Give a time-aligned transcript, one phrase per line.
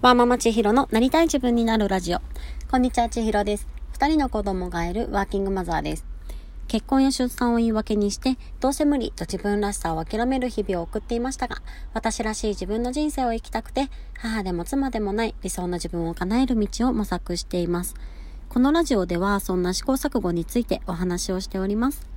[0.00, 2.20] ワーママ千尋のなりたい自分になるラジオ。
[2.70, 3.66] こんにちは、千尋です。
[3.90, 6.06] 二人の子供がいるワーキングマザーです。
[6.68, 11.56] 結婚や出産を言い訳にして、どうせ無理と自分らしさを諦める日々を送っていましたが、
[11.94, 17.96] 私らしい自分の人生を生きたくて、母でも妻でもない理想の自分を叶える道を模索しています。
[18.48, 22.07] このラジオでは、そんな試行錯誤についてお話をしております。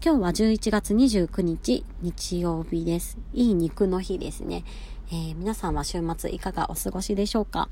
[0.00, 3.18] 今日は11月29日、日曜日です。
[3.34, 4.62] いい肉の日ですね。
[5.10, 7.68] えー、皆さんは週末いかがお過ごしでしょうか、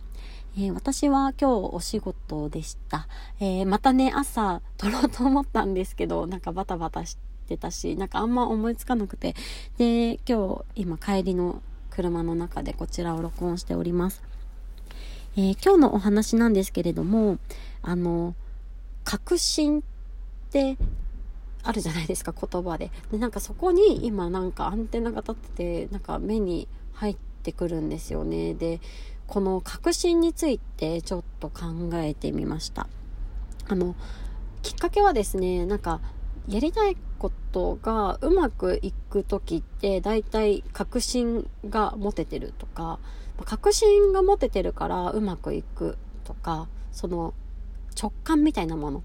[0.58, 3.06] えー、私は今日お仕事でした。
[3.38, 9.36] えー、またね、朝撮ろうと思ったんですけど、なんかバタバタしてたし、なんかあんま思いつかなくて、
[9.78, 14.24] で、今日今帰りの車の中でこちらを録音しております。
[15.36, 17.38] え今日のお話なんですけれども、
[17.82, 18.34] あの、
[19.04, 19.82] 確信っ
[20.50, 20.76] て
[21.66, 22.90] あるじゃないですか、言葉で。
[23.10, 25.48] で、なんかそこに今なんかアンテナが立って
[25.86, 28.54] て、なんか目に入ってくるんですよね。
[28.54, 28.80] で、
[29.26, 32.86] この確信についてちょっと考えてみました。
[33.68, 33.96] あの、
[34.62, 36.00] きっかけはですね、なんか、
[36.48, 43.00] やりたいことがうまくいく時って大体確信が持ててるとか、
[43.44, 47.34] 確信が持ててるからうまくいくとか、その
[48.00, 49.02] 直感みたいなもの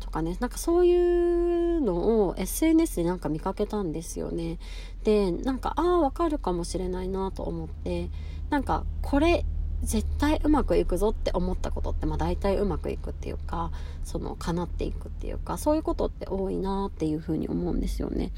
[0.00, 4.58] とかね、なんかそういうのを SNS でなんか見かけたんですよね。
[5.04, 8.10] で、なんか、ああ、わかるかもしれないなと思って、
[8.50, 9.44] なんか、これ、
[9.82, 13.72] 絶対うまくいくぞって思ったことって、まあ大体うまくいくっていうか、
[14.04, 18.32] その、叶っていくっていうか、そういうことって多いなっていうふうに思うんですよね。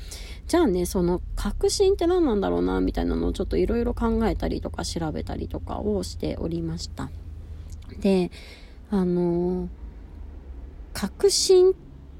[0.49, 7.11] じゃあね、その、確信って何なんだろうな、みたいなのをちょっといろいろ考えたりとか調べたりとかをしておりました。
[8.01, 8.31] で、
[8.91, 9.69] あのー
[10.95, 11.75] 確信っ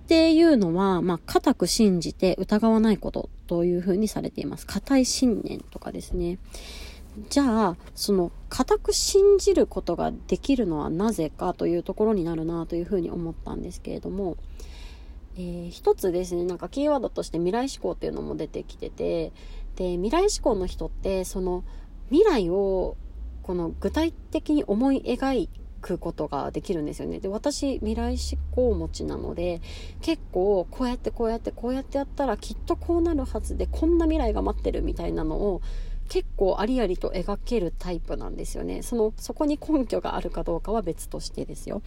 [0.07, 4.67] ていうのは、まあ、固く信じて疑わないことというふうにされています。
[4.67, 6.39] 固い信念とかですね。
[7.31, 14.37] じゃあ、その、固く信じることができるのはなぜかというところになるなというふうに思ったんですけれども、
[15.37, 19.33] えー、一つですね、なんかキーワードとして未来思考っていうのも出てきてて、
[19.77, 21.65] で、未来思考の人って、その、
[22.11, 22.97] 未来を、
[23.43, 25.49] この具体的に思い描い
[25.85, 27.21] くことができるんですよね。
[27.21, 29.61] で、私、未来思考持ちなので、
[30.01, 35.61] 結構、こうやってこうやってこうやってやったらきっとこうなるはずで、こんな未来が待ってるみたいなのを、
[36.09, 38.83] 結構ありありと描けるタイプなんですよね。
[38.83, 41.83] その、そこに根拠があるかどうかは別としてですよ。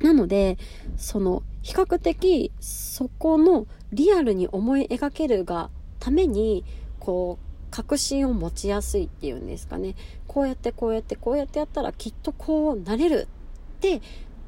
[0.00, 0.58] なので、
[0.96, 6.64] その、比較的、そこのリアルに思い描けるがために、
[7.00, 9.94] こう、確信を持ちやすいっていうんですかね。
[10.26, 13.28] こうやってこうやってこうやってやったらきっとこうなれる
[13.76, 14.02] って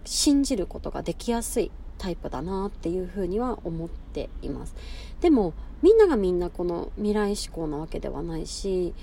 [0.05, 4.75] 信じることができやすいタイプだなっていうふうには思っています。
[5.21, 8.95] でもみんながみんなこの未来志向なわけではないし、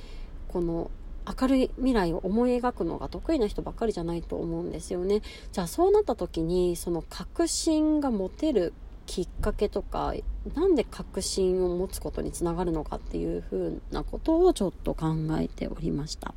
[0.48, 0.92] この
[1.40, 5.22] 明るい未来を思い描くのが得意な人ばっかりじゃないと思うんですよね。
[5.52, 8.74] じゃあそうなった時にその確信が持てる
[9.06, 10.14] きっかけとか
[10.56, 16.34] なんで確信を持つことにつながるのかっていうふうなことをちょっと考えておりました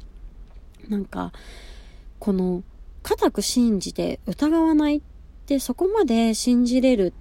[0.88, 1.32] なんか
[2.18, 2.62] この
[3.02, 5.02] 固く信じて疑わないっ
[5.46, 7.12] てそこまで信じれる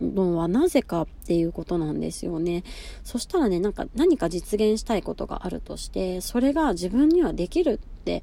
[0.00, 2.64] のはなぜかっていうことなんですよね。
[3.04, 8.22] そしたらね、なんか何か実現したいことがあるとして、それが自分にはできるって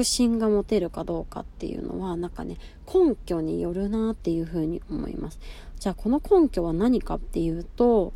[0.00, 2.56] 確信が持てるかどうかっていうのは、なんかね、
[2.86, 5.38] 根拠によるなっていうふうに思います。
[5.78, 8.14] じゃあこの根拠は何かっていうと、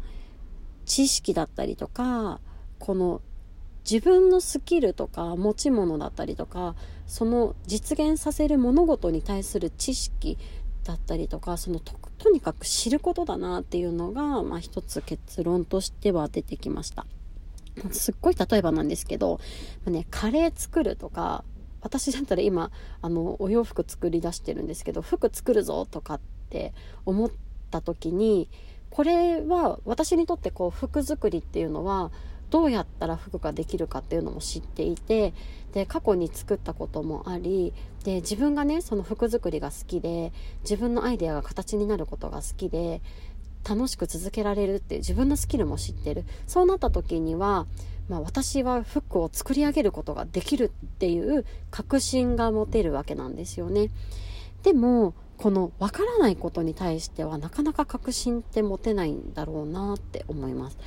[0.87, 2.41] 知識だったりとか、
[2.79, 3.21] この
[3.89, 6.75] 自分のスキルとか持ち物だったりとか、
[7.07, 10.39] その実現させる物事に対する知識
[10.85, 17.05] だったりとか、そのととにかく知ることだなっていうのが、まあ一つ結論としては出てきました。
[17.91, 19.39] すっごい例えばなんですけど、
[19.85, 21.45] まあ、ね、カレー作るとか、
[21.85, 22.71] 私だったら今
[23.03, 26.73] あのお洋服作り出してるんですけど服作るぞとかって
[27.07, 27.31] 思っ
[27.71, 28.49] た時に
[28.91, 32.11] これは私にとってこう服作りっていうのは
[32.51, 35.35] どうやったら服ができるかっていうのも知っていて
[35.73, 37.75] で過去に作ったこともあり
[38.05, 40.33] で自分がねその服作りが好きで
[40.63, 43.03] 自分のアイデアが形になることが好きで
[43.69, 47.67] 楽しく続けられるって自分のスキルも知ってるそうなった時には
[48.09, 53.91] まあ、私はフックを作り上げることができるっていう確信が持てるわけなんですよね。
[54.63, 60.79] でも、このわからないことに対してはなかなか確信って持てないんだろうなって思います。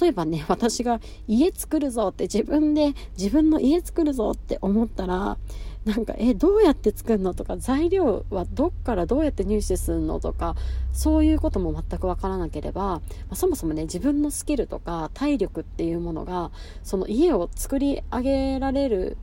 [0.00, 5.38] 例えばね、 私が家作るぞって自分で自分の家作るぞって思ったら、
[5.84, 10.54] なんか、え、どうやって作るのとか、材料はどっからどうやって入手するのとか、
[10.92, 16.52] そういうことも全くわからなければ、まあ、そもそもね、自分のスキルとか体力っていうものが、
[16.84, 19.16] その家を作り上げられる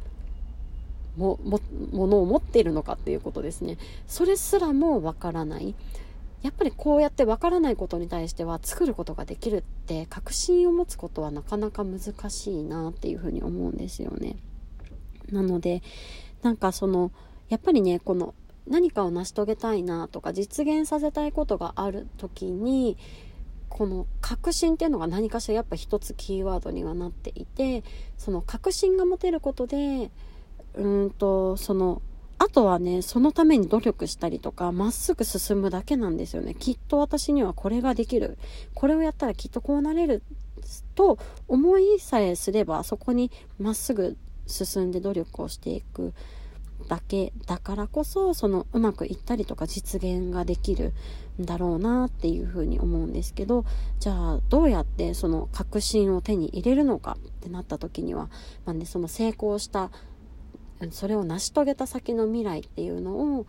[1.18, 1.60] もも
[1.92, 3.78] ものを持っているのかっていうことですね。
[4.08, 5.76] それすらもわからない。
[6.42, 12.00] やっぱりこうやってわからないことに対しては作ることができるって確信を持つことはなかなか難
[12.30, 14.38] しいなっていうふうに思うんですよね。
[15.32, 15.84] なので
[16.42, 17.12] なんかその
[17.50, 18.34] やっぱりねこの
[18.68, 22.98] 何かを成し遂げたいなとか実現させたいことがある時に
[23.68, 27.84] この確信っていうのが何かしらやっぱ一つキーワードにはなっていて
[28.18, 30.12] その確信が持てることで
[30.76, 32.02] うんとその
[32.40, 36.56] あとはねそのために努力したりとかまっすぐ進むだけなんですよね。
[36.56, 38.38] きっと私にはこれができる。
[38.74, 40.24] これをやったらきっとこうなれる
[40.96, 46.14] と思いさえすればそこにまっすぐ進んで努力をしていく
[46.88, 50.94] だけだからこそそのうまくいったりとか実現ができる
[51.40, 53.66] んだろうなっていうふうに思うんですけど
[54.00, 58.30] じゃあどうやってその確信を手に入れるのかってなった時には、
[58.66, 59.92] まあね、その成功した
[60.92, 63.46] それを成し遂げた先の未来っていうのを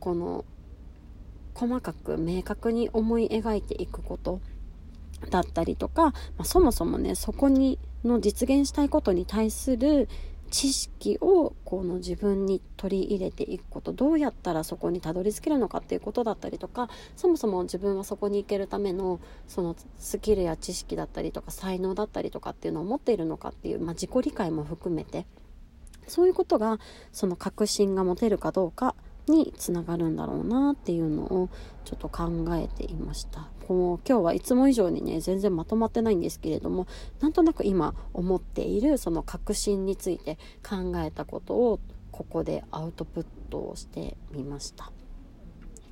[0.00, 0.44] この
[1.54, 4.40] 細かく明確に思い描いていくこと
[5.30, 10.08] だったりとか、まあ、そもそもねそこにの実現したいことに対する
[10.50, 25.26] 知識をこの自分に取り入れていくことどうやったらそこにたどり着けるのかっていうことだったりとかそもそも自分はそこに行けるためのそのスキルや知識だったりとか才能だったりとかっていうのを持っているのかっていう、まあ、自己理解も含めて
[26.06, 26.78] そういうことが
[27.12, 28.94] その確信が持てるかどうか
[29.26, 31.48] につながるんだろうなっていうのを
[31.84, 33.48] ちょっと考えていました。
[33.66, 36.86] こう今日はいつも以上にね全然まとまってないんですけれども
[37.20, 41.80] なんとなく今思っているその確信について考えたことを
[42.10, 44.92] ここでアウトプットをしてみました。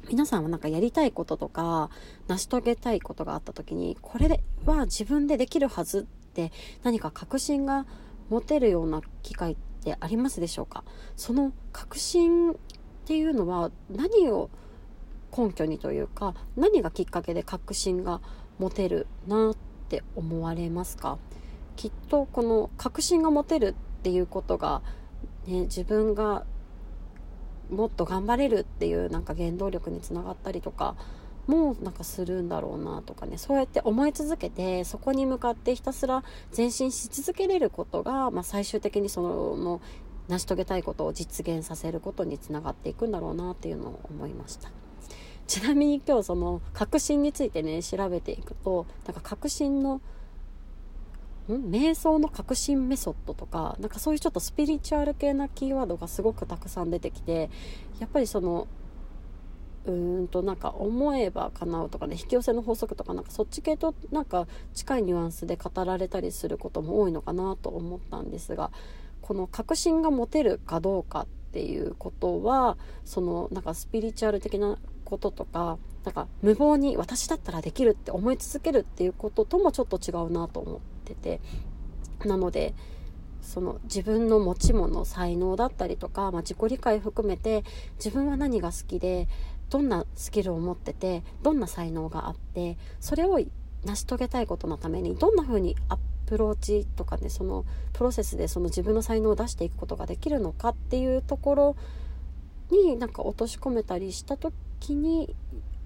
[0.09, 1.89] 皆さんはなんかやりたいこととか
[2.27, 6.51] 成し遂げたいことがあった時にこれは自分でできるはずって
[6.83, 7.87] 何か確信が
[8.29, 10.85] 持てるような機会ってありますでしょうか？
[11.17, 12.55] その確信っ
[13.05, 14.49] ていうのは何を
[15.37, 18.21] 根拠にというか何がきっかけで確信が
[18.59, 19.57] 持てるなっ
[19.89, 21.19] て思われますか？
[21.75, 24.83] きっとこの確信が持てるっていうことが、
[25.47, 26.45] ね、自分が
[27.71, 30.95] もっと頑張れるっていうなんか原動力につながったりとか
[31.47, 36.23] もなんかするんだろうなとかねそうやって思い続けてそこに向かってひたすら
[36.57, 39.81] 前進し続けれることが、まあ、最終的にその
[40.29, 44.71] 成し遂げたいことを実現させることにつながっていくんだろうなっていうのを思いました。
[45.49, 50.01] ちなみに今日その確信についてね調べていくとなんか確信の
[51.49, 51.71] ん？
[51.71, 57.51] 瞑想の革新メソッドとかなんかそういうちょっとスピリチュアル系なキーワードがすごくたくさん出てきて
[57.99, 58.69] やっぱりその
[59.87, 68.71] うんとなんか思えば叶うとかね引き寄せの法則とかなんかそっち系となんか近いニュアンスで語られたりすることも多いのかなと思ったんですが
[69.21, 81.41] この確信が持てるかどうかっていうことはそのなんかスピリチュアル的なこととかなんか無謀に私だったらできるって思い続けるっていうことともちょっと違うなと思ってて
[82.25, 82.75] なので
[83.43, 87.65] その自分の持ち物才能だったりとか、まあ、自己理解含めて
[87.97, 89.29] 自分は何が好きで
[89.73, 93.41] どんなスキルを持っててどんな才能があってそれを
[93.87, 95.97] 成し遂げたいことのためにどんな風にア
[96.27, 97.65] プローチとかねその
[97.95, 101.77] プロセスでその自分の才能を出していくことができるのかっていうところ
[102.71, 105.35] になんか落とし込めたりした時に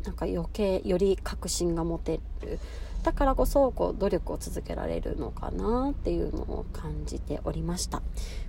[0.04, 2.58] なんか余計より確信が持てる
[3.06, 8.02] だからこそこう努力を続けられるのかなっていうのを感じておりました。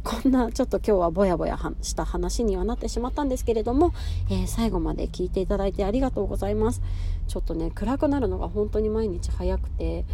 [0.04, 3.94] こんなちょっと今日はぼやぼやした話にはなってしまったんですけれども、
[4.32, 6.82] えー、最後まで聞いていただいてありがとうございます。
[7.28, 10.06] ちょっとね暗くなるのが本当に毎日早くて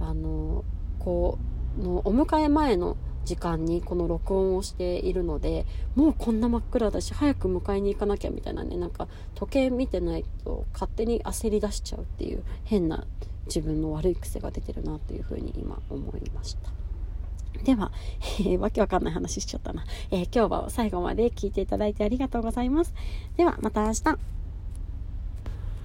[0.00, 0.64] あの
[0.98, 1.38] こ
[1.78, 13.06] うのお迎え前の時間にこの録音をしているのでもうこんな真っ暗だし早く迎えに行かなきゃみたいなねなんか時計見てないと勝手に焦り出しちゃうっていう変な
[13.46, 16.70] 自分の悪い癖が出てるなというふうに今思いました。
[17.62, 17.92] では、
[18.40, 22.92] えー、わけわかんない話しちゃったな、えー、今日は最後まで聞いていただいてありがとうございます。
[23.36, 24.43] ではまた明日。